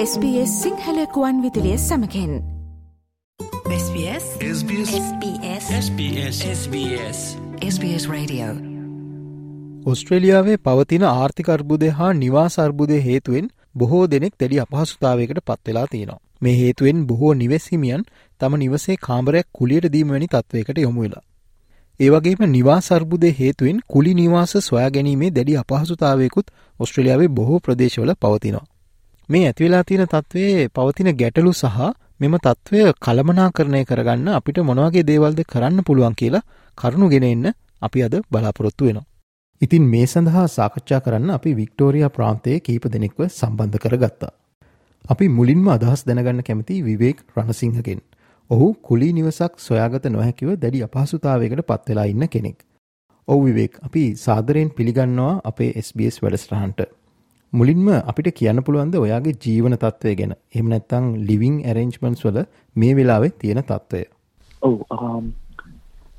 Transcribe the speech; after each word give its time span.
SBS 0.00 0.50
සිංහලකුවන් 0.62 1.38
විදිලිය 1.42 1.78
සමකෙන්. 1.78 2.34
ඔස්ට්‍රේලියාවේ 9.86 10.56
පවතින 10.58 11.06
ආර්ථිකර්බුදය 11.06 11.90
හා 11.92 12.12
නිවාසර්බුදය 12.12 13.00
හේතුවෙන් 13.00 13.50
බොහෝ 13.76 14.04
දෙනෙක් 14.06 14.38
තෙඩි 14.38 14.60
අපහසුතාවයකට 14.60 15.42
පත්වෙලා 15.44 15.86
තියෙනවා. 15.86 16.20
මේ 16.42 16.54
හේතුවෙන් 16.56 17.02
බොහෝ 17.06 17.34
නිවෙස්හිමියන් 17.34 18.06
තම 18.40 18.56
නිවසේ 18.56 18.98
කාමරයක් 19.02 19.50
කුලියට 19.52 19.92
දීමවැනි 19.92 20.26
තත්වයකට 20.28 20.78
යොමුවෙලා 20.78 21.26
ඒවගේම 22.00 22.48
නිවාසර්බුදය 22.48 23.36
හේතුවෙන් 23.40 23.84
කුලි 23.88 24.14
නිවාස 24.14 24.58
සොයා 24.62 24.90
ගැනීමේ 24.90 25.34
දැඩි 25.34 25.56
අපහසුතාවයකුත් 25.58 26.58
ඔස්ට්‍රලියාවේ 26.80 27.36
බොහෝ 27.36 27.60
ප්‍රදේශවල 27.60 28.20
පවතිනවා. 28.20 28.66
මේ 29.28 29.46
ඇතිවෙලා 29.46 29.84
තියෙන 29.84 30.06
තත්ත්වයේ 30.06 30.68
පවතින 30.70 31.08
ගැටලු 31.14 31.50
සහ 31.52 31.80
මෙම 32.20 32.34
තත්ත්වය 32.38 32.84
කළමනාකරණය 32.98 33.80
කරගන්න 33.84 34.28
අපිට 34.30 34.58
මොනවගේ 34.62 35.02
දේවල්ද 35.02 35.40
කරන්න 35.44 35.84
පුළුවන් 35.86 36.14
කියලා 36.14 36.46
කරුණු 36.78 37.08
ගෙන 37.08 37.26
එන්න 37.26 37.48
අපි 37.82 38.02
අද 38.02 38.14
බලාපොරොත්තු 38.26 38.86
වෙනවා. 38.86 39.04
ඉතින් 39.60 39.84
මේ 39.84 40.06
සඳහා 40.06 40.46
සාකච්ඡා 40.48 41.00
කරන්න 41.00 41.30
අපි 41.30 41.52
වික්ටෝරයා 41.54 42.10
ප්‍රාන්තයේ 42.10 42.58
කීප 42.60 42.86
දෙනෙක්ව 42.86 43.20
සම්බන්ධ 43.28 43.78
කරගත්තා. 43.78 44.32
අපි 45.04 45.28
මුලින්ම 45.30 45.68
අදහස් 45.68 46.06
දැනගන්න 46.06 46.42
කැමති 46.42 46.76
විවේක් 46.82 47.20
රණසිංහගෙන්. 47.36 48.00
ඔහු 48.50 48.68
කුලී 48.82 49.12
නිවසක් 49.12 49.52
සොයාගත 49.60 50.06
නොහැකිව 50.06 50.54
දැඩි 50.56 50.80
අපහසුතාවයකට 50.82 51.66
පත්වෙලා 51.66 52.06
ඉන්න 52.06 52.28
කෙනෙක්. 52.28 52.58
ඔව් 53.28 53.44
විවේක් 53.44 53.74
අපි 53.82 54.06
සාදරයෙන් 54.16 54.70
පිළිගන්නවා 54.70 55.34
අපේ 55.44 55.70
SBS 55.78 56.16
වැඩස්ටහන්ට. 56.22 56.80
මුලින්ම 57.52 57.86
අපිට 58.10 58.28
කියන්න 58.38 58.60
පුළුවන්ද 58.64 58.96
ඔයාගේ 58.96 59.36
ජීවන 59.44 59.74
තත්ත්වය 59.74 60.14
ගැන? 60.20 60.32
එහෙම 60.54 60.66
නැත්තං 60.72 61.04
ලිවිං 61.28 61.54
ඇරෙන්ජ්මන්ස් 61.64 62.24
වල 62.26 62.38
මේ 62.76 62.96
වෙලාවේ 62.98 63.30
තියෙන 63.40 63.60
තත්ත්වය. 63.62 64.02
ඔව් 64.62 64.74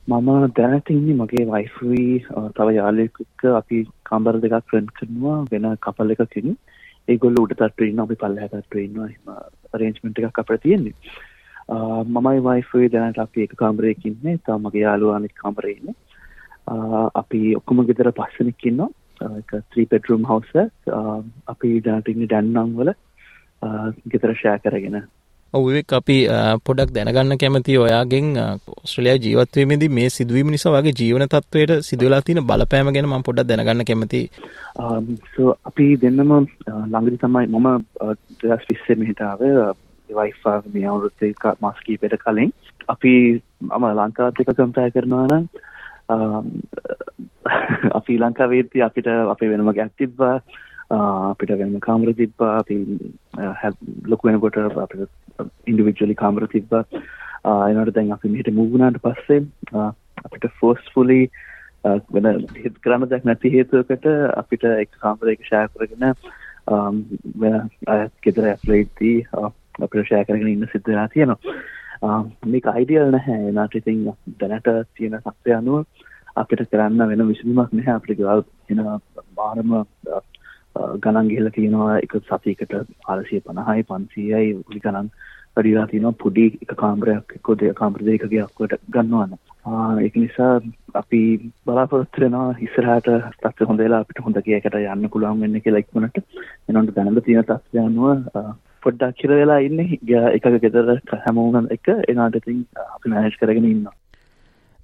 මම 0.07 0.29
දැනට 0.57 0.89
ඉන්නේ 0.89 1.17
මගේ 1.19 1.45
වයිෆුයි 1.51 2.25
තව 2.57 2.67
යාළුවෙක් 2.77 3.45
අපි 3.61 3.85
කාමර 4.09 4.35
දෙකක් 4.45 4.73
රෙන්ට් 4.73 4.93
කරනවා 4.97 5.37
වෙන 5.51 5.67
කපල් 5.85 6.13
එකකින් 6.15 6.57
ඒගොල්ලෝ 7.07 7.43
උඩ 7.45 7.53
තට්ටුවේ 7.59 7.89
ඉන්නවා 7.91 8.07
අපි 8.09 8.17
පල්ලෙහා 8.23 8.49
තට්ටුවේ 8.53 8.85
ඉන්නවා. 8.87 9.07
එහෙම 9.09 9.27
අරේන්ජ්මන්ට් 9.73 10.21
එකක් 10.29 10.39
අපිට 10.43 10.63
තියෙන්නේ. 10.63 10.95
මමයි 12.15 12.41
වයිෆුයි 12.47 12.93
දැනට 12.95 13.21
අපි 13.25 13.45
එක 13.45 13.53
කාමරයක 13.61 14.05
ඉන්නේ. 14.11 14.39
තව 14.45 14.57
මගේ 14.63 14.83
යාළුවා 14.87 15.19
අනිත් 15.19 15.35
කාමරේ 15.43 15.75
ඉන්නේ. 15.77 15.95
අපි 17.21 17.43
ඔක්කොම 17.61 17.85
ගෙදර 17.91 18.11
පස් 18.21 18.41
එක 19.21 19.51
3 19.53 19.85
bedroom 19.91 20.23
house 20.31 20.59
අපි 21.53 21.77
ඉන්නේ 21.77 22.27
ඩැන්නම් 22.27 22.75
වල 22.79 22.91
ගෙදර 24.11 24.31
ෂෙයා 24.35 24.59
කරගෙන. 24.65 24.97
ඔව්වෙක් 25.53 25.93
අපි 25.97 26.15
පොඩක් 26.67 26.91
දැනගන්න 26.95 27.37
කැමති 27.41 27.77
ඔයාගෙන් 27.83 28.27
ඔස්ට්‍රලයා 28.83 29.21
ජීවත්වීමේදී 29.25 29.89
මේ 29.97 30.09
සිදුවීම 30.15 30.51
නිසා 30.53 30.73
වගේ 30.75 30.93
ජීවන 30.99 31.25
තත්වයට 31.33 31.85
සිදුවලා 31.87 32.21
තියෙන 32.25 32.47
බලපෑම 32.49 32.91
ගැන 32.95 33.09
මම 33.09 33.25
පොඩක් 33.27 33.47
දැනගන්න 33.51 33.87
කැමති. 33.89 34.21
සෝ 35.35 35.49
අපි 35.69 35.85
දෙන්නම 36.03 36.33
ළඟදි 36.91 37.17
තමයි 37.23 37.45
මම 37.47 37.67
2020 38.43 38.99
මෙහෙට 39.01 39.21
ආවේ 39.29 39.53
වයිෆා 40.09 40.57
මේ 40.73 40.85
අවුරුද්දේ 40.91 41.55
මාස 41.65 41.81
කිහිපයකට 41.85 42.21
කලින්. 42.25 42.53
අපි 42.93 43.13
මම 43.61 43.85
ලංකාවත් 43.97 44.39
එක්ක 44.41 44.53
කම්පයර් 44.59 44.93
කරනවා 44.93 45.25
නම් 45.27 45.43
අපි 47.99 48.17
ලංකාවේදී 48.17 48.81
අපිට 48.81 49.07
අපේ 49.07 49.49
වෙනම 49.49 49.71
ගැක් 49.71 49.93
තිබ්බා. 49.95 50.35
අපිට 50.91 51.51
වෙනම 51.53 51.79
කාමර 51.79 52.13
තිබ්බා. 52.13 52.53
අපි 52.59 52.75
ලොකු 54.05 54.29
වෙනකොට 54.29 54.57
අපිට 54.77 55.09
ඉන්ඩිවිජුවලි 55.67 56.15
කාමර 56.15 56.47
තිබ්බා. 56.47 56.83
එනට 57.45 57.93
දැන් 57.93 58.11
අපි 58.11 58.27
මෙහිට 58.29 58.51
මූගුණාට 58.53 59.01
පස්සේ 59.01 59.41
අපිට 60.25 60.51
ෆෝස්ෆුලි 60.59 61.21
වෙන 62.09 62.27
හිත් 62.55 62.75
කරන්න 62.83 63.09
දැක් 63.09 63.25
නැති 63.25 63.53
හේතුවකට 63.53 64.05
අපිට 64.35 64.63
එක් 64.65 64.91
කාමරයක 64.99 65.41
ෂෑ 65.43 65.67
කරගෙන 65.69 66.13
වෙන 67.35 67.55
අයත් 67.87 68.13
ගෙදර 68.21 68.45
ඇස්ලයිදී 68.45 69.17
අපිට 69.35 70.05
ෂෑ 70.05 70.25
කරගෙන 70.25 70.53
ඉන්න 70.53 70.71
සිද්ධ 70.73 70.87
වෙලා 70.87 71.07
තියෙනවා. 71.07 71.55
මේක 72.45 72.67
අයිඩියල් 72.67 73.11
නැහැ. 73.11 73.49
එනාට 73.49 73.75
ඉතින් 73.75 74.05
දැනට 74.39 74.69
තියෙන 74.95 75.19
සත්‍ය 75.21 75.53
අනුව 75.53 75.85
අපිට 76.39 76.65
කරන්න 76.71 77.09
වෙන 77.11 77.25
විසඳුමක් 77.29 77.73
නැහැ. 77.73 77.95
අපිට 77.95 78.19
ගෙවල් 78.19 78.43
එන 78.69 78.79
බාරම 79.35 79.75
ගණන් 81.03 81.31
ගිහලා 81.31 81.55
තියෙනවා. 81.55 81.99
එක 81.99 82.15
සතියකට 82.21 82.73
450යි 83.07 83.43
500යි 83.85 84.55
උලි 84.61 84.79
ගණන් 84.79 85.13
වැඩිලා 85.55 85.87
තියෙනවා. 85.91 86.19
පොඩි 86.23 86.45
එක 86.63 86.73
කාමරයක් 86.77 87.37
එක්ක 87.37 87.53
දෙක 87.59 87.75
කාමර 87.75 88.01
දෙකක 88.03 88.33
අක්කට 88.39 88.81
ගන්නවන්න 88.89 89.37
ඒක 90.01 90.15
නිසා 90.15 90.53
අපි 90.95 91.21
බලාපොරොත්තු 91.65 92.23
වෙනවා 92.23 92.55
ඉස්සරහට 92.59 93.09
තත්ත්වය 93.41 93.67
හොඳ 93.69 93.83
වෙලා 93.83 94.01
අපිට 94.05 94.23
හොඳ 94.25 94.39
ගියකට 94.45 94.77
යන්න 94.79 95.09
පුළුවන් 95.13 95.41
වෙන්න 95.41 95.61
කියලා 95.61 95.83
ඉක්මනට. 95.83 96.17
එනොන්ට 96.69 96.95
දැනලා 96.95 97.25
තියෙන 97.25 97.45
තත්ත්වය 97.45 97.83
අනුව 97.83 98.07
පොඩ්ඩක් 98.83 99.17
කිර 99.19 99.31
වෙලා 99.31 99.59
ඉන්නේ. 99.59 99.99
එකක 100.35 100.47
ගෙදර 100.65 100.93
හැමෝම 101.25 101.67
එක 101.77 101.91
එනාට 102.07 102.39
ඉතින් 102.41 102.63
අපි 102.85 103.09
මැනේජ් 103.09 103.37
කරගෙන 103.41 103.69
ඉන්නවා. 103.71 103.95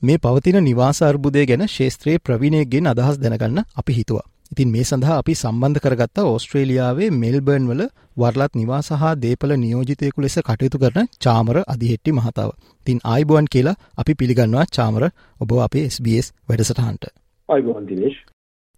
මේ 0.01 0.17
පවතින 0.17 0.57
නිවාස 0.61 0.99
අර්බුදය 1.01 1.43
ගැන 1.45 1.63
ශේත්‍රයේ 1.69 2.19
ප්‍රවිණයගෙන් 2.19 2.87
අදහස් 2.87 3.19
දැනගන්න 3.19 3.61
අපි 3.75 3.93
හිතුවා. 3.93 4.25
ඉතින් 4.51 4.69
මේ 4.69 4.83
සඳහා 4.83 5.17
අපි 5.17 5.33
සම්බන්ධ 5.33 5.79
කරගත්ත 5.79 6.21
ඕස්ට්‍රේලියාවේ 6.23 7.09
මෙල්බර්න් 7.13 7.69
වල 7.69 7.81
වර්ලත් 8.17 8.53
නිවාස 8.55 8.89
හා 8.95 9.13
දේපල 9.17 9.55
නියෝජිතයකු 9.55 10.21
ලෙස 10.21 10.37
කටයුතු 10.41 10.77
කරන 10.77 11.09
චාමර 11.19 11.57
අධිහෙට්ටි 11.65 12.11
මහතාව. 12.11 12.51
තින් 12.85 12.99
ආයිබුවන් 13.05 13.51
කියලා 13.51 13.79
අපි 13.97 14.13
පිළිගන්නවා 14.13 14.69
චාමර 14.69 15.03
ඔබ 15.41 15.51
අපේ 15.59 15.85
SBS 15.89 16.31
වැඩසටහන්ට. 16.49 17.03
අයිබුවන් 17.49 17.87
දිනේශ් 17.87 18.19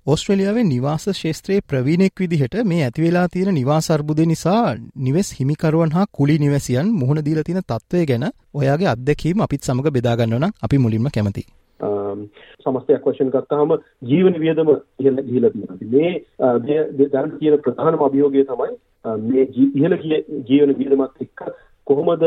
ඔස්ට්‍රලියාවේ 0.07 0.63
නිවාස 0.63 1.05
ශේත්‍රයේ 1.19 1.63
ප්‍රවීණෙක් 1.69 2.21
විදිහට 2.21 2.53
මේ 2.71 2.83
ඇතිවෙලා 2.83 3.23
තියෙන 3.31 3.55
නිවාස 3.55 3.87
අර්බුදය 3.95 4.25
නිසා 4.29 4.75
නිවෙස් 5.07 5.31
හිමිකරුවන් 5.39 5.89
හා 5.95 6.05
කුලි 6.17 6.37
නිවැසියන් 6.43 6.91
මුහුණ 6.99 7.19
දීලා 7.25 7.43
තියෙන 7.47 7.63
තත්ත්වය 7.63 8.03
ගැන 8.11 8.23
ඔයාගේ 8.59 8.87
අත්දැකීම් 8.91 9.43
අපිත් 9.45 9.67
සමග 9.67 9.91
බෙදා 9.97 10.13
ගන්න 10.21 10.39
නම් 10.39 10.53
අපි 10.67 10.79
මුලින්ම 10.83 11.09
කැමති. 11.15 11.43
සමස්තයක් 12.63 13.09
වශයෙන් 13.09 13.33
ගත්තාම 13.33 13.73
ජීවන 14.11 14.39
වියදම 14.45 14.71
ඉහළ 14.99 15.19
ගිහිලා 15.25 15.51
තියෙනවා. 15.51 15.77
මේ 16.61 17.09
දැන් 17.09 17.35
කියන 17.41 17.59
ප්‍රධානම 17.67 18.07
අභියෝගය 18.07 18.45
තමයි 18.45 18.71
මේ 19.25 19.45
ඉහළ 19.75 19.97
ජීවන 20.47 20.73
වියදමත් 20.79 21.27
එක්ක 21.27 21.45
කොහොමද 21.87 22.25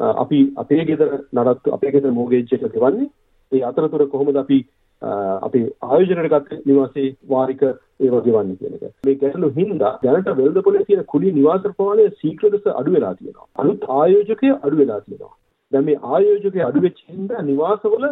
අපි 0.00 0.44
අපේ 0.58 0.84
ගෙදර 0.84 1.16
නඩත්තු 1.32 1.76
අපේ 1.78 1.96
ගෙදර 1.96 2.14
මෝගේජ් 2.20 2.56
එක 2.58 2.70
ගෙවන්නේ? 2.76 3.10
ඒ 3.52 3.64
අතරතුර 3.72 4.08
කොහොමද 4.08 4.44
අපි 4.44 4.62
අපි 5.02 5.60
ආයෝජනයට 5.82 6.32
ගත්ත 6.32 6.58
නිවාසේ 6.66 7.06
වාරික 7.28 7.62
ඒවා 7.62 8.22
ගෙවන්නේ 8.26 8.56
කියන 8.56 8.74
එක. 8.76 8.84
මේ 9.04 9.16
ගැටලු 9.16 9.50
හින්දා 9.56 9.92
දැනට 10.02 10.28
වෙළඳපොලේ 10.32 10.84
තියෙන 10.84 11.04
කුලී 11.06 11.32
නිවාස 11.32 11.62
ප්‍රමාණය 11.62 12.10
ශීඝ්‍රදස 12.20 12.68
අඩු 12.74 12.94
වෙලා 12.96 13.14
තියෙනවා. 13.14 13.48
අලුත් 13.56 13.88
ආයෝජකය 13.90 14.52
අඩු 14.56 14.76
වෙලා 14.76 15.00
තියෙනවා. 15.00 15.34
දැන් 15.72 15.84
මේ 15.84 15.98
ආයෝජකය 16.10 16.62
අඩු 16.68 16.84
වෙච්ච 16.86 17.02
හින්දා 17.08 17.42
නිවාසවල 17.42 18.06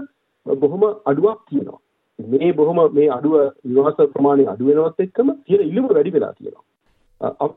බොහොම 0.47 0.89
අඩුවක් 1.07 1.41
තියෙනවා. 1.49 1.81
මේ 2.19 2.53
බොහොම 2.55 2.83
මේ 2.95 3.09
අඩුව 3.11 3.37
නිවාස 3.67 4.03
ප්‍රමාණය 4.09 4.51
අඩු 4.55 4.71
වෙනවත් 4.71 5.07
එක්කම 5.07 5.35
තියෙන 5.45 5.67
ඉල්ලුම 5.69 5.89
වැඩි 5.89 6.17
වෙලා 6.17 6.33
තියෙනවා. 6.33 6.65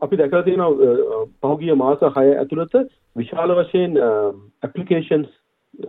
අපි 0.03 0.17
දැකලා 0.17 0.43
තියෙනවා 0.43 1.25
පහුගිය 1.41 1.75
මාස 1.75 2.03
6 2.09 2.35
ඇතුළත 2.35 2.75
විශාල 3.15 3.55
වශයෙන් 3.59 3.97
ඇප්ලිකේෂන්ස් 4.03 5.29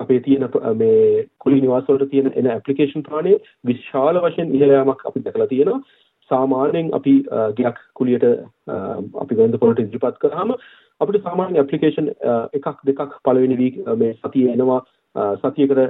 අපේ 0.00 0.20
තියෙන 0.20 0.48
මේ 0.76 1.26
කුලි 1.38 1.60
නිවාස 1.60 1.84
වලට 1.88 2.10
තියෙන 2.10 2.32
එන 2.34 2.48
ඇප්ලිකේෂන් 2.48 3.02
ප්‍රමාණය 3.02 3.34
විශාල 3.64 4.20
වශයෙන් 4.22 4.54
ඉහළ 4.54 4.74
යාමක් 4.76 5.06
අපි 5.06 5.20
දැකලා 5.20 5.46
තියෙනවා. 5.46 5.80
සාමාන්‍යයෙන් 6.30 6.90
අපි 6.92 7.14
ගයක් 7.58 7.78
කුලියට 7.94 8.24
අපි 9.22 9.36
වෙළඳ 9.36 9.60
පොළට 9.60 9.80
ඉදිරිපත් 9.80 10.20
කරාම 10.20 10.54
අපිට 11.00 11.22
සාමාන්‍ය 11.22 11.58
ඇප්ලිකේෂන් 11.58 12.08
එකක් 12.52 12.78
දෙකක් 12.86 13.18
පළවෙනි 13.24 13.60
වීක් 13.62 13.76
මේ 13.96 14.14
සතියේ 14.14 14.54
එනවා 14.56 14.80
සතියකට 15.42 15.80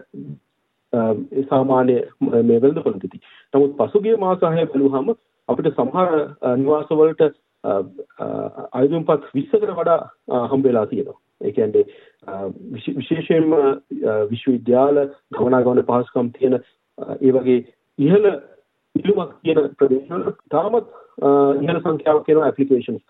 සාමාන්‍ය 1.51 1.97
මේ 2.43 2.61
වෙළඳ 2.61 2.83
පොළටදී. 2.83 3.23
නමුත් 3.55 3.77
පසුගිය 3.79 4.17
මාස 4.19 4.41
6 4.43 4.69
බැලුවහම 4.73 5.15
අපිට 5.49 5.75
සමහර 5.75 6.11
නිවාස 6.57 6.89
වලට 6.93 7.23
අයදුම්පත් 8.73 9.31
20කට 9.35 9.77
වඩා 9.79 10.01
හම්බ 10.49 10.65
වෙලා 10.65 10.87
තියෙනවා. 10.87 11.21
ඒ 11.41 11.53
කියන්නේ 11.53 11.85
විශේෂයෙන්ම 12.75 13.55
විශ්වවිද්‍යාල 14.31 15.01
ගමනාගමන 15.33 15.85
පහසුකම් 15.85 16.33
තියෙන 16.33 16.59
ඒ 16.59 17.33
වගේ 17.33 17.59
ඉහළ 17.99 18.31
ඉල්ලුමක් 18.95 19.35
තියෙන 19.41 19.75
ප්‍රදේශවල 19.75 20.33
තාමත් 20.51 20.97
ඉහළ 21.59 21.81
සංඛ්‍යාවක් 21.81 22.29
වෙන 22.29 22.43
ඇප්ලිකේෂන්ස් 22.43 23.03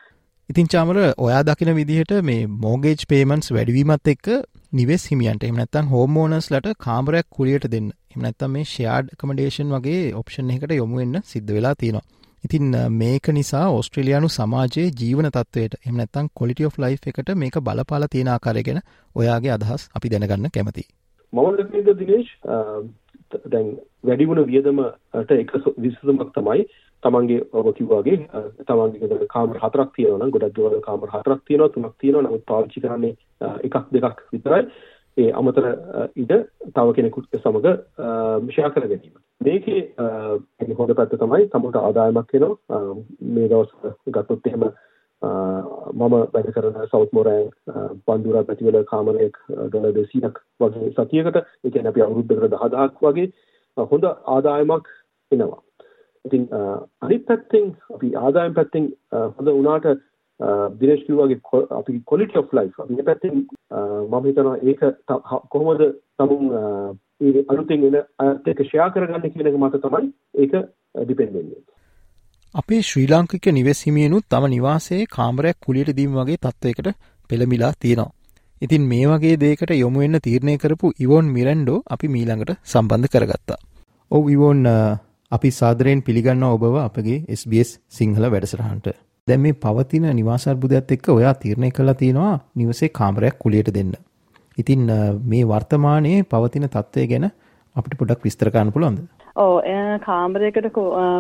ඉතින් 0.49 0.67
චාමර 0.69 0.99
ඔයා 1.19 1.43
දකින 1.43 1.71
විදිහට 1.75 2.11
මේ 2.23 2.49
මෝගේජ් 2.59 3.05
පේමන්ස් 3.09 3.47
වැඩිවීමත් 3.51 4.09
එක්ක 4.09 4.27
නිවෙස් 4.73 5.05
හිමියන්ට 5.07 5.45
එම 5.45 5.57
නැත්තම් 5.57 5.87
හෝමෝනස්ලට 5.89 6.67
කාමරයක් 6.79 7.27
කුලියට 7.31 7.67
දෙන්න. 7.71 7.87
එම 8.13 8.21
නැත්තම් 8.23 8.51
මේ 8.51 8.67
ෂයාඩ් 8.67 9.15
කමඩේෂන් 9.17 9.73
වගේ 9.73 10.03
ඔප්ෂන් 10.15 10.51
එකට 10.51 10.75
යොමු 10.75 11.01
වෙන්න 11.01 11.23
සිද්ධ 11.25 11.53
වෙලා 11.53 11.75
තියෙනවා. 11.75 12.05
ඉතින් 12.45 12.75
මේක 12.95 13.29
නිසා 13.31 13.67
ඔස්ට්‍රේලියානු 13.73 14.29
සමාජයේ 14.31 14.89
ජීවන 14.95 15.31
තත්වයට 15.31 15.79
එම 15.83 15.97
නැත්තම් 15.97 16.29
කොලිටි 16.35 16.67
of 16.67 16.79
ලයිෆ් 16.79 17.09
එකට 17.09 17.33
මේක 17.37 17.57
බලපාලා 17.63 18.11
තියෙන 18.11 18.31
ආකාරය 18.31 18.63
ගැන 18.63 18.81
ඔයාගේ 19.17 19.53
අදහස් 19.53 19.89
අපි 19.95 20.11
දැනගන්න 20.11 20.51
කැමතියි. 20.51 20.89
මම 21.33 21.51
ලකින්ද 21.57 21.93
දිනේශ් 21.99 22.33
දැන් 23.47 23.69
වැඩි 24.05 24.27
වුණ 24.27 24.47
වියදමට 24.47 25.31
එක 25.35 25.55
විසඳුමක් 25.79 26.33
තමයි 26.33 26.67
තමන්ගේ 27.03 27.41
ඔබ 27.53 27.71
කිව්වාගේ 27.75 28.19
තමන්ගේ 28.63 29.01
ගෙදර 29.03 29.27
කාමර 29.29 29.59
හතරක් 29.59 29.95
තියෙනවා 29.95 30.21
නම් 30.21 30.31
ගොඩක් 30.31 30.57
ගෙවල් 30.57 30.81
කාමර 30.83 31.11
හතරක් 31.11 31.41
තියෙනවා 31.43 31.71
තුනක් 31.71 31.95
තියෙනවා 31.99 32.25
නමුත් 32.25 32.45
පාවිච්චි 32.47 32.81
කරන්නේ 32.81 33.15
එකක් 33.63 33.81
දෙකක් 33.93 34.23
විතරයි 34.33 34.63
ඒ 35.17 35.31
අමතර 35.33 35.67
ඉඩ 36.17 36.33
තව 36.71 36.95
කෙනෙකුට 36.97 37.37
සමග 37.37 37.67
ෂෙයා 38.47 38.71
කර 38.71 38.89
ගැනීම. 38.89 39.15
මේකේ 39.41 40.75
හොඳ 40.79 40.95
පැත්ත 40.97 41.15
තමයි 41.17 41.49
තමුන්ට 41.53 41.79
ආදායමක් 41.79 42.35
වෙනවා 42.35 42.81
මේ 43.31 43.49
දවස් 43.49 43.71
ගත්තොත් 44.09 44.47
එහෙම 44.47 44.65
මම 45.23 46.15
වැඩ 46.35 46.51
කරන 46.55 46.79
සෞත් 46.91 47.13
මොරෑන් 47.13 47.51
පන්දුරා 48.07 48.47
පැතිවල 48.49 48.81
කාමරයක් 48.85 49.39
ඩොලර් 49.49 49.93
200ක් 49.93 50.37
වගේ 50.61 50.91
සතියකට 50.97 51.37
ඒ 51.37 51.71
කියන්නේ 51.71 51.93
අපි 51.93 52.05
අවුරුද්දකට 52.07 52.57
10000ක් 52.57 53.07
වගේ 53.07 53.87
හොඳ 53.93 54.05
ආදායමක් 54.27 54.91
එනවා. 55.33 55.61
ඉතින් 56.25 56.49
අනිත් 57.03 57.25
පැත්තෙන් 57.29 57.71
අපි 57.95 58.13
ආදායම් 58.17 58.55
පැත්තෙන් 58.59 58.91
හොඳ 59.37 59.49
වුණාට 59.51 59.89
දිනේශ් 60.41 61.05
කිව්වාගේ 61.07 61.63
අපි 61.73 62.01
quality 62.05 62.39
of 62.39 62.53
life 62.53 62.75
අපි 62.79 62.95
මේ 62.95 63.05
පැත්තෙන් 63.05 63.37
මම 64.09 64.25
හිතනවා 64.25 64.57
ඒක 64.65 64.83
කොහොමද 65.51 65.85
තමුන් 66.19 66.51
ඒ 67.23 67.45
අලුතෙන් 67.49 67.85
එන 67.85 67.97
අයත් 68.21 68.49
එක්ක 68.49 68.63
ෂෙයා 68.63 68.91
කරගන්න 68.91 69.25
කියන 69.29 69.47
එක 69.47 69.59
මත 69.59 69.81
තමයි 69.81 70.11
ඒක 70.37 70.53
ඩිපෙන්ඩ් 71.03 71.35
වෙන්නේ. 71.35 71.63
අපේ 72.55 72.83
ශ්‍රී 72.83 73.07
ලාංකික 73.07 73.47
නිවෙස්හිමියනුත් 73.53 74.29
තම 74.29 74.49
නිවාසයේ 74.49 75.07
කාමරයක් 75.09 75.59
කුලියට 75.61 75.97
දීම 75.97 76.13
වගේ 76.15 76.39
තත්ත්වයකට 76.39 76.91
පෙළමිලා 77.31 77.73
තියෙනවා. 77.79 78.13
ඉතින් 78.63 78.83
මේ 78.87 79.07
වගේ 79.07 79.39
දේකට 79.39 79.71
යොමු 79.77 80.01
වෙන්න 80.01 80.21
තීරණය 80.21 80.59
කරපු 80.59 80.93
ඉවෝන් 80.99 81.33
මිරන්ඩෝ 81.33 81.81
අපි 81.89 82.09
මීළඟට 82.09 82.61
සම්බන්ධ 82.65 83.13
කරගත්තා. 83.15 83.63
ඔව් 84.11 84.31
ඉවෝන් 84.31 84.61
අපි 85.33 85.51
සාදරයෙන් 85.53 86.03
පිළිගන්නවා 86.03 86.55
ඔබව 86.55 86.77
අපගේ 86.81 87.25
SBS 87.35 87.71
සිංහල 87.91 88.25
වැඩසටහනට. 88.27 89.04
දැන් 89.29 89.41
මේ 89.41 89.57
පවතින 89.61 90.07
නිවාස 90.17 90.45
අර්බුදයත් 90.51 90.91
එක්ක 90.95 91.07
ඔයා 91.09 91.35
තීරණය 91.43 91.71
කළා 91.71 91.95
තියෙනවා 92.01 92.33
නිවසේ 92.57 92.89
කාමරයක් 92.99 93.39
කුලියට 93.39 93.71
දෙන්න. 93.75 93.93
ඉතින් 94.59 94.83
මේ 95.31 95.49
වර්තමානයේ 95.51 96.25
පවතින 96.33 96.69
තත්ත්වය 96.69 97.07
ගැන 97.13 97.31
අපිට 97.77 97.99
පොඩ්ඩක් 98.01 98.27
විස්තර 98.27 98.51
කරන්න 98.51 98.73
පුළුවන්ද? 98.75 98.99
ඔව් 99.37 99.55
කාමරයකට 100.03 100.69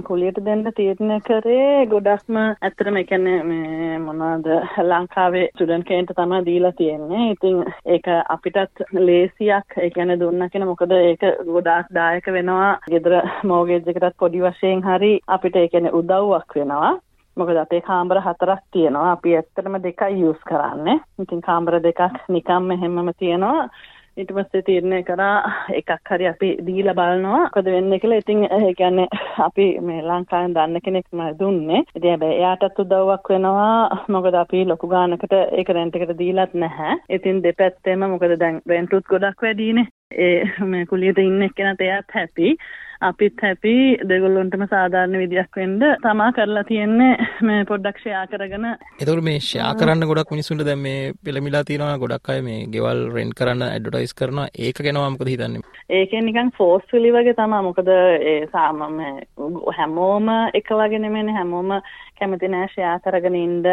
කුලියට 0.09 0.41
දෙන්න 0.49 0.69
තීරණය 0.77 1.17
කරේ 1.29 1.87
ගොඩක්ම 1.95 2.41
ඇත්තටම 2.43 2.99
ඒ 3.01 3.05
කියන්නේ 3.05 3.39
මේ 3.49 3.97
මොනවාද 4.05 4.51
ලංකාවේ 4.85 5.49
ස්ටුඩන්ට් 5.55 5.89
කෙනෙක්ට 5.89 6.15
තමයි 6.21 6.43
දීලා 6.51 6.75
තියෙන්නේ. 6.83 7.31
ඉතින් 7.33 7.65
ඒක 7.97 8.13
අපිටත් 8.37 8.85
ලේසියක් 9.07 9.79
ඒ 9.79 9.91
කියන්නේ 9.97 10.21
දුන්නා 10.21 10.51
කියන 10.53 10.69
මොකද 10.73 10.95
ඒක 10.99 11.25
ගොඩාක් 11.49 11.89
දායක 12.01 12.31
වෙනවා. 12.37 12.71
ගෙදර 12.93 13.17
මෝගේජ් 13.53 13.91
එකටත් 13.97 14.21
පොඩි 14.25 14.45
වශයෙන් 14.47 14.87
හරි 14.91 15.13
අපිට 15.39 15.57
ඒ 15.57 15.67
කියන්නේ 15.73 15.97
උදව්වක් 16.03 16.61
වෙනවා. 16.61 16.95
මොකද 17.37 17.57
අපේ 17.57 17.81
කාමර 17.89 18.21
හතරක් 18.27 18.63
තියෙනවා. 18.73 19.13
අපි 19.13 19.37
ඇත්තටම 19.37 19.77
දෙකයි 19.83 20.21
යූස් 20.21 20.41
කරන්නේ. 20.49 21.01
ඉතින් 21.23 21.41
කාමර 21.49 21.83
දෙකක් 21.83 22.01
නිකම්ම 22.29 22.73
හැමම 22.81 23.13
තියෙනවා. 23.19 23.69
ඊට 24.17 24.31
පස්සේ 24.35 24.63
තීරණය 24.67 24.99
කරා 25.07 25.39
එකක් 25.79 26.11
හරි 26.11 26.27
අපි 26.31 26.49
දීලා 26.67 26.95
බලනවා 26.99 27.39
මොකද 27.39 27.71
වෙන්නේ 27.75 27.99
කියලා. 28.03 28.21
ඉතින් 28.23 28.45
ඒ 28.45 28.75
කියන්නේ 28.81 29.07
අපි 29.47 29.67
මේ 29.87 30.03
ලංකාවෙන් 30.03 30.55
දන්න 30.55 30.85
කෙනෙක් 30.85 31.09
මම 31.13 31.39
දුන්නේ. 31.41 31.81
ඉතින් 31.97 32.11
හැබැයි 32.11 32.39
එයාටත් 32.39 32.79
උදව්වක් 32.85 33.33
වෙනවා. 33.35 34.05
මොකද 34.17 34.39
අපි 34.43 34.65
ලොකු 34.71 34.93
ගානකට 34.95 35.35
ඒක 35.41 35.75
රෙන්ට් 35.77 35.97
එකට 35.97 36.15
දීලත් 36.23 36.55
නැහැ. 36.55 36.97
ඉතින් 37.19 37.43
දෙපැත්තෙම 37.43 38.07
මොකද 38.15 38.39
දැන් 38.45 38.63
රෙන්ට්ුත් 38.73 39.11
ගොඩක් 39.11 39.43
වැඩිනේ. 39.47 39.91
ඒ 40.25 40.65
මේ 40.73 40.87
කුලියට 40.87 41.19
ඉන්න 41.19 41.49
එක්කෙනාට 41.49 41.87
එයාත් 41.89 42.19
හැපි. 42.19 42.57
අපිත් 43.09 43.43
හැපි 43.45 43.73
දෙගොල්ලොන්ටම 44.11 44.63
සාධාරණ 44.71 45.17
විදියක් 45.23 45.59
වෙන්න 45.61 45.83
තමා 46.05 46.29
කරලා 46.37 46.65
තියෙන්නේ 46.71 47.27
මේ 47.49 47.67
පොඩ්ඩක් 47.71 47.99
ෂෙයා 48.01 48.23
කරගෙන. 48.33 48.65
එතකොට 49.01 49.23
මේ 49.29 49.43
ෂෙයා 49.47 49.73
කරන්න 49.81 50.07
ගොඩක් 50.11 50.33
මිනිස්සුන්ට 50.35 50.65
දැන් 50.69 50.83
මේ 50.87 51.13
පෙළමිලා 51.27 51.63
තියෙනවා 51.71 52.01
ගොඩක් 52.05 52.33
අය 52.35 52.41
මේ 52.49 52.65
ගෙවල් 52.75 53.05
රෙන්ට් 53.17 53.37
කරන්න 53.41 53.67
ඇඩ්වර්ටයිස් 53.67 54.17
කරනවා. 54.21 54.49
ඒක 54.59 54.83
ගැන 54.87 55.01
මොකද 55.17 55.33
හිතන්නේ? 55.33 55.63
ඒකෙන් 56.01 56.29
නිකන් 56.31 56.53
ෆෝස්ෆුලි 56.59 57.13
වගේ 57.19 57.37
තමයි. 57.41 57.63
මොකද 57.69 57.93
ඒ 57.93 58.35
සාම 58.57 58.83
හැමෝම 59.79 60.35
එක 60.61 60.75
වගේ 60.81 61.05
නෙමෙයිනේ. 61.07 61.39
හැමෝම 61.41 61.79
කැමති 62.19 62.53
නෑ 62.57 62.69
ෂෙයා 62.73 62.99
කරගෙන 63.07 63.41
ඉන්න. 63.45 63.65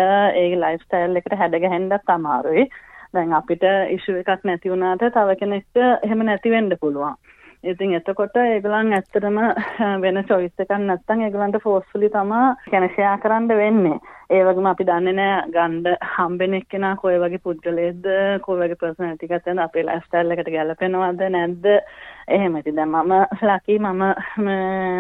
ඒ 0.44 0.48
ලයිෆ් 0.64 0.88
ස්ටයිල් 0.88 1.20
එකට 1.24 1.38
හැඩගැහෙන්නත් 1.44 2.16
අමාරුයි. 2.18 2.70
දැන් 3.16 3.34
අපිට 3.36 3.64
ඉෂුව 3.96 4.22
එකක් 4.22 4.48
නැති 4.48 4.72
වුණාට 4.72 5.12
තව 5.16 5.40
කෙනෙක්ට 5.40 5.86
එහෙම 5.86 6.22
නැති 6.28 6.52
වෙන්න 6.54 6.76
පුළුවන් 6.82 7.16
ඉතින් 7.64 7.94
එතකොට 7.94 8.38
ඒගොල්ලන් 8.42 8.94
ඇත්තටම 8.96 9.38
වෙන 10.04 10.20
choice 10.30 10.64
එකක් 10.64 10.72
නැත්තම් 10.80 11.22
ඒගොල්ලන්ට 11.26 11.60
forcefully 11.64 12.10
තමා 12.10 12.56
කියන්නේ 12.66 12.94
share 12.96 13.20
කරන්න 13.22 13.48
වෙන්නේ. 13.52 14.00
ඒ 14.30 14.42
වගේම 14.48 14.70
අපි 14.72 14.88
දන්නේ 14.88 15.14
නැහැ 15.14 15.52
ගන්න 15.54 15.98
හම්බෙන 16.14 16.58
එක්කෙනා 16.60 16.96
කොයි 17.02 17.20
වගේ 17.22 17.44
පුද්ගලයෙක්ද 17.46 18.08
කොයි 18.46 18.62
වගේ 18.62 18.82
personality 18.84 19.30
එකක්ද 19.30 19.62
අපේ 19.66 19.86
lifestyle 19.86 20.36
එකට 20.36 20.52
ගැලපෙනවද 20.56 21.26
නැද්ද 21.30 21.68
එහෙම. 21.70 22.58
ඉතින් 22.58 22.76
දැන් 22.76 22.96
මම 22.96 23.14
ලකි 23.44 23.80
මම 23.80 24.06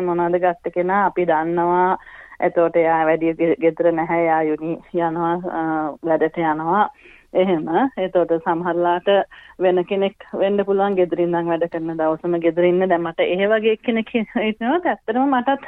මොනවද 0.05 0.41
ගත්ත 0.45 0.75
කෙනා 0.75 1.05
අපි 1.05 1.25
දන්නවා 1.27 1.87
එතකොට 2.41 2.75
එයා 2.75 3.01
වැඩි 3.05 3.55
ගෙදර 3.63 3.91
නැහැ 3.93 4.21
එයා 4.21 4.41
යුනි 4.43 4.77
යනවා 4.99 5.33
වැඩට 6.03 6.37
යනවා 6.43 6.85
එහෙම. 7.33 7.67
එතකොට 7.97 8.33
සමහරලාට 8.39 9.09
වෙන 9.59 9.83
කෙනෙක් 9.85 10.25
වෙන්න 10.33 10.63
පුළුවන් 10.63 10.97
ගෙදරින් 10.97 11.27
ඉඳන් 11.27 11.47
වැඩ 11.47 11.67
කරන 11.69 11.93
දවසම 11.93 12.37
ගෙදර 12.39 12.67
ඉන්න 12.67 12.83
දැන් 12.83 13.03
මට 13.03 13.27
ඒ 13.27 13.47
වගේ 13.47 13.77
කෙනෙක් 13.79 14.11
ඉන්නවා 14.15 14.79
ඇත්තටම 14.85 15.23
මටත් 15.29 15.63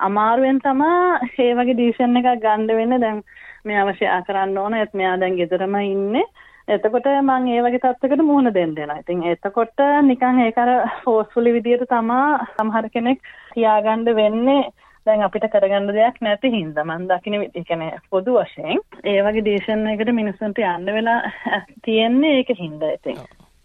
අමාරුවෙන් 0.00 0.60
තමයි 0.60 0.92
ඒ 1.40 1.52
වගේ 1.54 1.74
ඩිසිෂන් 1.74 2.16
එකක් 2.16 2.42
ගන්න 2.42 2.66
වෙන්නේ. 2.72 3.00
දැන් 3.00 3.22
මේ 3.64 3.78
අවශ්‍ය 3.78 4.10
කරන්න 4.26 4.58
ඕන. 4.58 4.74
ඒත් 4.74 4.94
මෙයා 4.94 5.16
දැන් 5.18 5.36
ගෙදරම 5.36 5.78
ඉන්නේ. 5.82 6.26
එතකොට 6.68 7.06
මම 7.12 7.46
ඒ 7.48 7.60
වගේ 7.62 7.80
තත්ත්වයකට 7.80 8.22
මුහුණ 8.22 8.52
දෙන්න 8.52 8.74
වෙනවා. 8.74 8.98
ඉතින් 8.98 9.22
එතකොට 9.26 9.84
නිකන් 10.02 10.40
ඒක 10.40 10.58
අර 10.58 10.72
ෆෝස්ෆුලි 11.04 11.52
විදියට 11.52 11.86
තමා 11.88 12.46
සමහර 12.48 12.88
කෙනෙක් 12.90 13.20
තියාගන්න 13.52 14.08
වෙන්නේ 14.14 14.62
දැන් 15.06 15.22
අපිට 15.22 15.46
කරගන්න 15.48 15.92
දෙයක් 15.94 16.20
නැති 16.20 16.50
හින්දා 16.50 16.84
මම 16.84 17.06
දකින 17.08 17.36
ඒ 17.36 17.62
කියන්නේ 17.62 18.00
පොදු 18.10 18.38
වශයෙන්. 18.38 18.80
ඒ 19.04 19.20
වගේ 19.22 19.46
දේශන් 19.48 19.86
එකකට 19.88 20.12
මිනිස්සුන්ට 20.12 20.58
යන්න 20.64 20.92
වෙලා 20.96 21.20
තියෙන්නේ 21.84 22.34
ඒක 22.38 22.50
හින්දා 22.58 22.92
ඉතින්. 22.96 23.22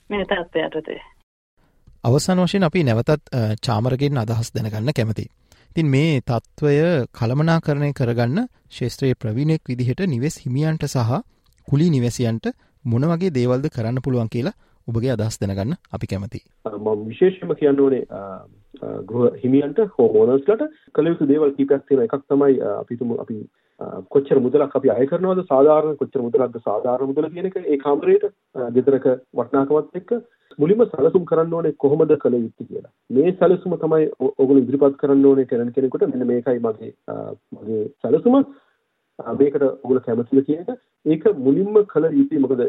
මේ 0.09 0.25
තත්ත්වයට 0.25 0.91
අවසාන 2.03 2.39
වශයෙන් 2.39 2.63
අපි 2.63 2.83
නැවතත් 2.83 3.35
චාමරගෙන් 3.65 4.17
අදහස් 4.17 4.53
දැනගන්න 4.53 4.93
කැමතියි. 4.95 5.29
ඉතින් 5.71 5.87
මේ 5.87 6.21
තත්ත්වය 6.21 6.77
කළමනාකරණය 7.13 7.91
කරගන්න 7.93 8.47
ශේත්‍රයේ 8.71 9.15
ප්‍රවීණෙක් 9.15 9.69
විදිහට 9.69 10.01
නිවෙස් 10.07 10.41
හිමියන්ට 10.45 10.83
සහ 10.85 11.21
කුලී 11.67 11.89
නිවැසියන්ට 11.89 12.51
මොන 12.85 13.05
වගේ 13.07 13.33
දේවල්ද 13.33 13.69
කරන්න 13.69 14.03
පුළුවන් 14.03 14.29
කියලා 14.29 14.57
ඔබගේ 14.87 15.13
අදහස් 15.13 15.37
දැනගන්න 15.39 15.77
අපි 15.91 16.07
කැමතියි. 16.07 16.43
මම 16.65 17.07
විශේෂයෙන්ම 17.07 17.55
කියන්න 17.55 17.79
ඕනේ 17.79 18.03
ගෘහ 18.81 19.39
හිමියන්ට 19.41 19.81
හෝමෝනර්ස්ලට 19.95 20.67
කළ 20.95 21.11
යුතු 21.11 21.27
දේවල් 21.27 21.55
කීපයක් 21.57 21.87
තියෙන 21.87 22.05
එකක් 22.05 22.23
තමයි 22.27 22.61
අපි 22.73 22.97
තුමු 22.97 23.19
අපි 23.23 23.39
කොච්චර 24.09 24.39
මුදලක් 24.39 24.75
අපි 24.75 24.89
අය 24.89 25.07
කරනවද? 25.07 25.45
සාධාරණ 25.45 25.97
කොච්චර 25.97 26.21
මුදලක්ද? 26.21 26.59
සාධාරණ 26.61 27.11
මුදල 27.11 27.29
කියන 27.29 27.49
එක 27.49 27.57
ඒ 27.57 27.77
කාමරේට 27.77 28.25
ගෙදරක 28.75 29.07
වටිනාකමත් 29.33 29.99
එක්ක 30.01 30.13
මුලින්ම 30.59 30.83
සැලසුම් 30.87 31.25
කරන්න 31.25 31.53
ඕනේ 31.53 31.77
කොහොමද 31.77 32.15
කළ 32.17 32.37
යුත්තේ 32.37 32.67
කියලා. 32.67 32.91
මේ 33.09 33.35
සැලසුම 33.39 33.77
තමයි 33.77 34.09
ඔයගොල්ලෝ 34.21 34.63
ඉදිරිපත් 34.63 34.97
කරන්න 34.97 35.25
ඕනේ 35.25 35.45
ටෙනන්ට් 35.45 35.75
කෙනෙකුට. 35.75 36.07
මෙන්න 36.07 36.27
මේකයි 36.27 36.59
මගේ 36.59 36.93
මගේ 37.53 37.83
සැලසුම. 38.01 38.39
මේකට 39.19 39.61
ඔයගොල්ලෝ 39.63 40.05
කැමතිද 40.07 40.45
කියන 40.45 40.65
එක. 40.65 40.81
ඒක 41.05 41.23
මුලින්ම 41.37 41.79
කළ 41.85 42.09
යුතුයි 42.13 42.43
මොකද 42.43 42.65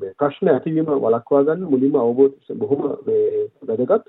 මේ 0.00 0.14
ප්‍රශ්න 0.20 0.52
ඇතිවීම 0.52 0.92
වළක්වා 0.98 1.42
ගන්න 1.48 1.66
මුලින්ම 1.72 1.98
අවබෝධ 1.98 2.54
බොහොම 2.54 2.86
මේ 3.06 3.48
වැදගත්. 3.68 4.06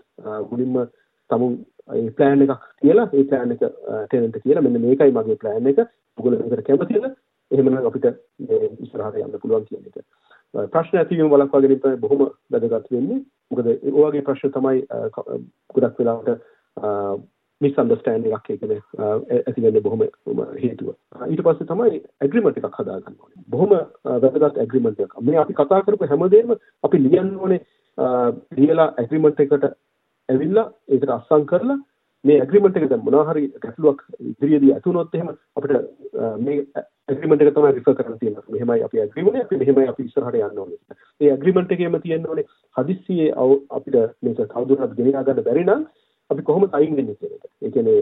මුලින්ම 0.51 0.85
තමුන් 1.29 1.53
ඒ 1.93 2.09
ප්ලෑන් 2.17 2.45
එකක් 2.45 2.65
කියලා 2.81 3.07
ඒ 3.13 3.23
ප්ලෑන් 3.29 3.55
එක 3.55 3.63
ටෙනන්ට 4.09 4.41
කියලා 4.43 4.65
මෙන්න 4.65 4.81
මේකයි 4.85 5.15
මගේ 5.17 5.41
ප්ලෑන් 5.43 5.71
එක. 5.71 5.79
ඔයගොල්ලෝ 6.17 6.39
මේකට 6.41 6.67
කැමතිද 6.67 7.05
එහෙමනම් 7.51 7.87
අපිට 7.89 8.09
මේ 8.49 8.71
ඉස්සරහට 8.83 9.21
යන්න 9.21 9.39
පුළුවන් 9.41 9.67
කියන 9.69 9.85
එක. 9.89 10.03
ප්‍රශ්න 10.73 10.99
ඇතිවීම 11.01 11.31
වළක්වා 11.31 11.61
ගැනීම 11.61 11.81
තමයි 11.83 12.01
බොහොම 12.03 12.25
වැදගත් 12.51 12.91
වෙන්නේ. 12.91 13.21
මොකද 13.51 13.67
ඒ 13.71 13.95
වගේ 13.95 14.25
ප්‍රශ්න 14.27 14.53
තමයි 14.57 14.83
ගොඩක් 15.75 15.99
වෙලාවට 15.99 16.29
මිස් 17.61 17.77
අන්ඩර්ස්ටෑන්ඩින් 17.81 18.35
එකක් 18.37 18.49
ඒකනේ 18.53 18.81
ඇති 19.37 19.61
වෙන්නේ 19.65 19.85
බොහොම 19.85 20.01
හේතුව. 20.63 20.89
ඊට 21.29 21.43
පස්සේ 21.45 21.69
තමයි 21.71 22.01
ඇග්‍රීමන්ට් 22.21 22.59
එකක් 22.59 22.79
හදාගන්න 22.79 23.17
ඕනේ. 23.21 23.43
බොහොම 23.53 23.71
වැදගත් 24.25 24.61
ඇග්‍රීමන්ට් 24.63 24.99
එකක්. 25.05 25.15
මේ 25.21 25.39
අපි 25.43 25.57
කතා 25.59 25.81
කරපු 25.85 26.09
හැමදේම 26.11 26.55
අපි 26.83 27.03
ලියන්න 27.05 27.33
ඕනේ 27.39 27.61
ලියලා 28.57 28.89
ඇග්‍රීමන්ට් 28.97 29.43
එකට 29.45 29.69
ඇවිල්ලා 30.29 30.67
ඒකට 30.89 31.13
අස්සම් 31.17 31.45
කරලා 31.51 31.77
මේ 32.25 32.37
ඇග්‍රීමන්ට් 32.41 32.77
එක 32.79 32.87
දැන් 32.91 33.03
මොනවා 33.05 33.25
හරි 33.29 33.43
ගැටලුවක් 33.63 33.99
ඉදිරියේදී 34.21 34.73
ඇතුනොත් 34.75 35.13
එහෙම 35.15 35.29
අපිට 35.57 35.73
මේ 36.45 36.57
ඇග්‍රීමන්ට් 37.07 37.43
එක 37.45 37.53
තමයි 37.57 37.73
රිෆර් 37.75 37.97
කරන්න 37.99 38.19
තියෙනවා. 38.21 38.45
මෙහෙමයි 38.53 38.85
අපි 38.87 39.01
ඇග්‍රීමන්ට් 39.03 39.41
අපි 39.43 39.59
මෙහෙමයි 39.61 39.91
අපි 39.91 40.07
ඉස්සරහට 40.07 40.39
යන්න 40.39 40.61
ඕනේ. 40.63 40.79
ඒ 41.21 41.31
ඇග්‍රීමන්ට් 41.33 41.75
එකේම 41.77 41.99
තියෙන්න 42.01 42.27
ඕනේ 42.29 42.47
හදිස්සියේ 42.75 43.29
අපිට 43.77 43.99
මේක 44.21 44.41
කවුරුහත් 44.53 44.97
ගෙනියා 44.99 45.25
ගන්න 45.27 45.47
බැරි 45.47 45.65
නම් 45.65 45.85
අපි 46.29 46.47
කොහොමද 46.49 46.77
අයින් 46.79 46.97
වෙන්නේ 46.97 47.17
කියන 47.19 47.33
එක. 47.37 47.45
ඒ 47.61 47.71
කියන්නේ 47.71 48.01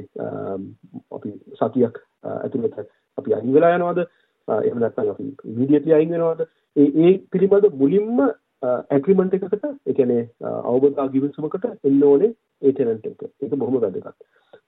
අපි 1.11 1.33
සතියක් 1.59 1.99
ඇතුළත 2.33 2.77
අපි 3.17 3.35
අයින් 3.39 3.53
වෙලා 3.57 3.75
යනවද? 3.77 4.05
එහෙම 4.47 4.79
නැත්නම් 4.79 5.11
අපි 5.15 5.27
ඉමීඩියට්ලි 5.51 5.97
අයින් 5.99 6.15
වෙනවද? 6.15 6.47
ඒ 6.75 6.87
ඒ 7.03 7.13
පිළිබඳ 7.31 7.67
මුලින්ම 7.81 8.23
ඇග්‍රීමන්ට් 8.63 9.35
එකකට 9.37 9.65
ඒ 9.65 9.93
කියන්නේ 9.93 10.23
අවබෝධ 10.65 11.01
ගිවිසුමකට 11.13 11.67
එන්න 11.83 12.03
ඕනේ 12.03 12.31
ඒ 12.61 12.71
ටෙනන්ට් 12.71 13.07
එක. 13.07 13.23
ඒක 13.41 13.55
බොහොම 13.55 13.79
වැදගත්. 13.79 14.17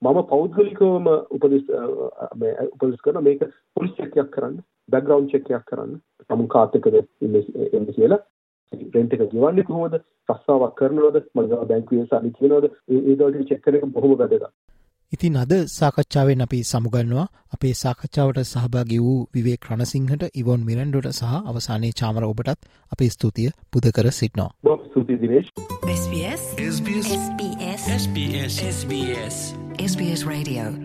මම 0.02 0.22
පෞද්ගලිකවම 0.32 1.08
උපදෙස් 1.32 1.66
උපදෙස් 2.66 3.02
කරන 3.02 3.24
මේක 3.24 3.46
පොලිස් 3.76 3.94
චෙක් 3.98 4.18
එකක් 4.18 4.32
කරන්න, 4.32 4.58
බෑග්ග්‍රවුන්ඩ් 4.90 5.32
චෙක් 5.32 5.52
එකක් 5.52 5.68
කරන්න. 5.70 6.00
තමුන් 6.30 6.50
කාත් 6.50 6.76
එක්කද 6.76 7.00
ඉන්නේ 7.22 7.94
කියලා. 7.94 8.22
රෙන්ට් 8.94 9.14
එක 9.14 9.26
ගෙවන්නේ 9.32 9.68
කොහොමද? 9.70 10.00
රස්සාවක් 10.30 10.76
කරනවද? 10.76 11.22
මගේ 11.36 11.66
බැංකුවේ 11.72 12.08
සල්ලි 12.08 12.34
තියෙනවද? 12.34 12.72
ඒ 12.90 13.02
ඒ 13.02 13.16
දවල්ට 13.16 13.50
චෙක් 13.50 13.64
කරන 13.64 13.80
එක 13.80 13.92
බොහොම 13.96 14.18
වැදගත්. 14.18 14.52
ඉතින් 15.12 15.38
අද 15.38 15.54
සාකච්ඡාවෙන් 15.68 16.42
අපි 16.42 16.64
සමුගන්නවා 16.64 17.28
අපේ 17.54 17.74
සාකච්ඡාවට 17.74 18.40
සහභාගි 18.44 19.00
වූ 19.00 19.20
විවේක් 19.34 19.70
රණසිංහට 19.72 20.24
ඉවොන් 20.34 20.66
මිරන්ඩොට 20.66 21.12
සහ 21.12 21.36
අවසානයේ 21.46 21.92
චාමර 21.92 22.24
ඔබටත් 22.24 22.66
අපේ 22.92 23.10
ස්තුතිය 23.10 23.50
පුද 23.72 23.92
කර 23.92 24.12
සිටනවා. 24.12 24.50
ස්තුති 24.90 25.16
Dinesh. 25.18 25.50
SBS 25.92 26.44
SBS 26.70 27.08
SBS 27.16 27.88
SBS 27.90 28.60
SBS 28.70 29.38
SBS 29.80 30.28
Radio 30.28 30.85